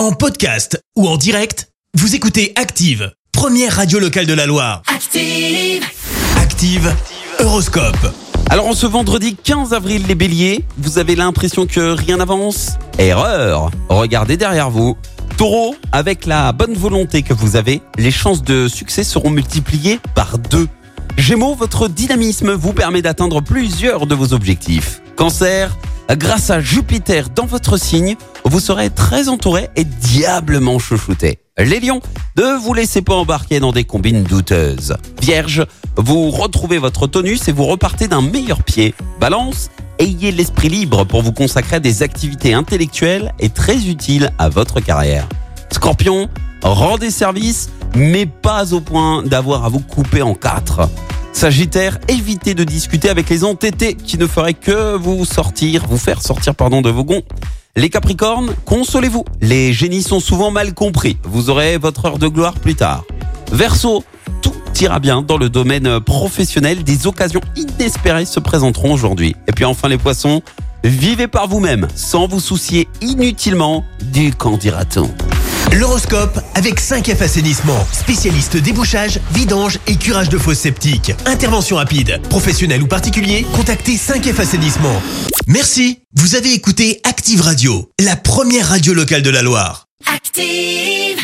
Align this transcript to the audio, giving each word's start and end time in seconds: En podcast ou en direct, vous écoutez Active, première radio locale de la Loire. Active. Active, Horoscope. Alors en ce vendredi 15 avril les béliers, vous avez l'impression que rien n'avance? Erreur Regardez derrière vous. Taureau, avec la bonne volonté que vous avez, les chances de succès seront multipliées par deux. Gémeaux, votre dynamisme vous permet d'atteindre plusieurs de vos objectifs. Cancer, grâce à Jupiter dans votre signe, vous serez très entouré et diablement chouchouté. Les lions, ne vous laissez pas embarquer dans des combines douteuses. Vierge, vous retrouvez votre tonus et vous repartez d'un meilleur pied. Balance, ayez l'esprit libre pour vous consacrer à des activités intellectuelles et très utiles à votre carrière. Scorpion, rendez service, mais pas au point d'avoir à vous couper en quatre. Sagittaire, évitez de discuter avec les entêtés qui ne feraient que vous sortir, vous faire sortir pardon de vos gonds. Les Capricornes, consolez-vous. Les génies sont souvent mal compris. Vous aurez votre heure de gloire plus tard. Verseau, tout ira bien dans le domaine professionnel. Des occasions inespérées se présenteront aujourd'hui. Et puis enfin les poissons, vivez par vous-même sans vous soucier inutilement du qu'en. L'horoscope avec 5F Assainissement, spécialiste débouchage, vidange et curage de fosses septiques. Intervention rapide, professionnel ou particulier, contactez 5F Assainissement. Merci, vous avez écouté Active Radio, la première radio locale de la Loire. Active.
En 0.00 0.12
podcast 0.12 0.82
ou 0.96 1.06
en 1.06 1.18
direct, 1.18 1.68
vous 1.92 2.14
écoutez 2.14 2.54
Active, 2.56 3.12
première 3.32 3.76
radio 3.76 3.98
locale 3.98 4.24
de 4.24 4.32
la 4.32 4.46
Loire. 4.46 4.80
Active. 4.86 5.84
Active, 6.38 6.96
Horoscope. 7.38 8.10
Alors 8.48 8.66
en 8.66 8.72
ce 8.72 8.86
vendredi 8.86 9.36
15 9.36 9.74
avril 9.74 10.06
les 10.08 10.14
béliers, 10.14 10.64
vous 10.78 10.98
avez 10.98 11.16
l'impression 11.16 11.66
que 11.66 11.90
rien 11.90 12.16
n'avance? 12.16 12.78
Erreur 12.98 13.70
Regardez 13.90 14.38
derrière 14.38 14.70
vous. 14.70 14.96
Taureau, 15.36 15.76
avec 15.92 16.24
la 16.24 16.52
bonne 16.52 16.72
volonté 16.72 17.20
que 17.20 17.34
vous 17.34 17.56
avez, 17.56 17.82
les 17.98 18.10
chances 18.10 18.42
de 18.42 18.68
succès 18.68 19.04
seront 19.04 19.28
multipliées 19.28 20.00
par 20.14 20.38
deux. 20.38 20.68
Gémeaux, 21.18 21.54
votre 21.54 21.88
dynamisme 21.88 22.52
vous 22.52 22.72
permet 22.72 23.02
d'atteindre 23.02 23.42
plusieurs 23.42 24.06
de 24.06 24.14
vos 24.14 24.32
objectifs. 24.32 25.02
Cancer, 25.16 25.76
grâce 26.16 26.48
à 26.48 26.60
Jupiter 26.60 27.28
dans 27.28 27.44
votre 27.44 27.76
signe, 27.76 28.16
vous 28.44 28.60
serez 28.60 28.90
très 28.90 29.28
entouré 29.28 29.68
et 29.76 29.84
diablement 29.84 30.78
chouchouté. 30.78 31.38
Les 31.58 31.80
lions, 31.80 32.00
ne 32.36 32.58
vous 32.58 32.74
laissez 32.74 33.02
pas 33.02 33.14
embarquer 33.14 33.60
dans 33.60 33.72
des 33.72 33.84
combines 33.84 34.22
douteuses. 34.22 34.96
Vierge, 35.20 35.66
vous 35.96 36.30
retrouvez 36.30 36.78
votre 36.78 37.06
tonus 37.06 37.48
et 37.48 37.52
vous 37.52 37.66
repartez 37.66 38.08
d'un 38.08 38.22
meilleur 38.22 38.62
pied. 38.62 38.94
Balance, 39.20 39.70
ayez 39.98 40.32
l'esprit 40.32 40.68
libre 40.68 41.04
pour 41.04 41.22
vous 41.22 41.32
consacrer 41.32 41.76
à 41.76 41.80
des 41.80 42.02
activités 42.02 42.54
intellectuelles 42.54 43.32
et 43.38 43.50
très 43.50 43.86
utiles 43.86 44.32
à 44.38 44.48
votre 44.48 44.80
carrière. 44.80 45.28
Scorpion, 45.72 46.28
rendez 46.62 47.10
service, 47.10 47.70
mais 47.94 48.26
pas 48.26 48.72
au 48.72 48.80
point 48.80 49.22
d'avoir 49.22 49.64
à 49.64 49.68
vous 49.68 49.80
couper 49.80 50.22
en 50.22 50.34
quatre. 50.34 50.88
Sagittaire, 51.32 51.98
évitez 52.08 52.54
de 52.54 52.64
discuter 52.64 53.08
avec 53.08 53.28
les 53.28 53.44
entêtés 53.44 53.94
qui 53.94 54.18
ne 54.18 54.26
feraient 54.26 54.54
que 54.54 54.96
vous 54.96 55.24
sortir, 55.24 55.86
vous 55.86 55.98
faire 55.98 56.22
sortir 56.22 56.54
pardon 56.54 56.82
de 56.82 56.90
vos 56.90 57.04
gonds. 57.04 57.22
Les 57.76 57.88
Capricornes, 57.88 58.52
consolez-vous. 58.64 59.24
Les 59.40 59.72
génies 59.72 60.02
sont 60.02 60.18
souvent 60.18 60.50
mal 60.50 60.74
compris. 60.74 61.18
Vous 61.22 61.50
aurez 61.50 61.78
votre 61.78 62.04
heure 62.04 62.18
de 62.18 62.26
gloire 62.26 62.54
plus 62.54 62.74
tard. 62.74 63.04
Verseau, 63.52 64.02
tout 64.42 64.52
ira 64.80 64.98
bien 64.98 65.22
dans 65.22 65.38
le 65.38 65.48
domaine 65.48 66.00
professionnel. 66.00 66.82
Des 66.82 67.06
occasions 67.06 67.40
inespérées 67.54 68.24
se 68.24 68.40
présenteront 68.40 68.92
aujourd'hui. 68.92 69.36
Et 69.46 69.52
puis 69.52 69.64
enfin 69.64 69.88
les 69.88 69.98
poissons, 69.98 70.42
vivez 70.82 71.28
par 71.28 71.46
vous-même 71.46 71.86
sans 71.94 72.26
vous 72.26 72.40
soucier 72.40 72.88
inutilement 73.02 73.84
du 74.12 74.32
qu'en. 74.34 74.58
L'horoscope 75.72 76.40
avec 76.54 76.80
5F 76.80 77.22
Assainissement, 77.22 77.86
spécialiste 77.92 78.56
débouchage, 78.56 79.20
vidange 79.32 79.78
et 79.86 79.94
curage 79.94 80.28
de 80.28 80.36
fosses 80.36 80.58
septiques. 80.58 81.12
Intervention 81.26 81.76
rapide, 81.76 82.20
professionnel 82.28 82.82
ou 82.82 82.88
particulier, 82.88 83.46
contactez 83.54 83.94
5F 83.94 84.40
Assainissement. 84.40 85.00
Merci, 85.46 86.00
vous 86.16 86.34
avez 86.34 86.52
écouté 86.52 87.00
Active 87.04 87.40
Radio, 87.40 87.88
la 88.00 88.16
première 88.16 88.68
radio 88.68 88.94
locale 88.94 89.22
de 89.22 89.30
la 89.30 89.42
Loire. 89.42 89.86
Active. 90.12 91.19